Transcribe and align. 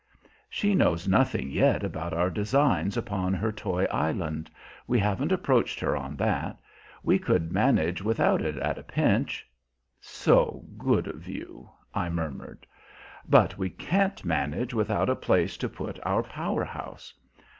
"She 0.49 0.73
knows 0.73 1.07
nothing 1.07 1.51
yet 1.51 1.83
about 1.83 2.11
our 2.11 2.31
designs 2.31 2.97
upon 2.97 3.35
her 3.35 3.51
toy 3.51 3.83
island. 3.91 4.49
We 4.87 4.97
haven't 4.97 5.31
approached 5.31 5.79
her 5.79 5.95
on 5.95 6.15
that. 6.15 6.57
We 7.03 7.19
could 7.19 7.51
manage 7.51 8.01
without 8.01 8.41
it 8.41 8.57
at 8.57 8.79
a 8.79 8.83
pinch." 8.83 9.47
"So 9.99 10.65
good 10.79 11.05
of 11.05 11.27
you!" 11.27 11.69
I 11.93 12.09
murmured. 12.09 12.65
"But 13.29 13.59
we 13.59 13.69
can't 13.69 14.25
manage 14.25 14.73
without 14.73 15.07
a 15.07 15.15
place 15.15 15.55
to 15.57 15.69
put 15.69 15.99
our 16.03 16.23
power 16.23 16.63
house." 16.63 17.13